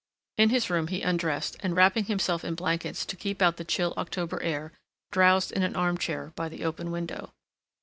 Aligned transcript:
In 0.35 0.49
his 0.49 0.71
room 0.71 0.87
he 0.87 1.03
undressed 1.03 1.57
and 1.59 1.75
wrapping 1.75 2.05
himself 2.05 2.43
in 2.43 2.55
blankets 2.55 3.05
to 3.05 3.15
keep 3.15 3.39
out 3.39 3.57
the 3.57 3.63
chill 3.63 3.93
October 3.97 4.41
air 4.41 4.71
drowsed 5.11 5.51
in 5.51 5.61
an 5.61 5.75
armchair 5.75 6.33
by 6.35 6.49
the 6.49 6.63
open 6.65 6.89
window. 6.89 7.33